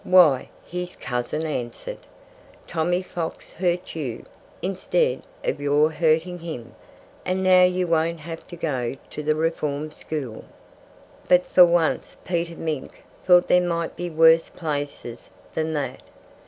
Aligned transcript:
"Why," 0.03 0.49
his 0.65 0.95
cousin 0.95 1.45
answered, 1.45 1.99
"Tommy 2.65 3.03
Fox 3.03 3.53
hurt 3.53 3.95
you, 3.95 4.25
instead 4.59 5.21
of 5.43 5.61
your 5.61 5.91
hurting 5.91 6.39
him. 6.39 6.73
And 7.23 7.43
now 7.43 7.65
you 7.65 7.85
won't 7.85 8.21
have 8.21 8.47
to 8.47 8.55
go 8.55 8.95
to 9.11 9.21
the 9.21 9.35
Reform 9.35 9.91
School." 9.91 10.45
But 11.27 11.45
for 11.45 11.65
once 11.67 12.17
Peter 12.25 12.55
Mink 12.55 13.03
thought 13.25 13.47
there 13.47 13.61
might 13.61 13.95
be 13.95 14.09
worse 14.09 14.49
places 14.49 15.29
than 15.53 15.73
that. 15.75 16.01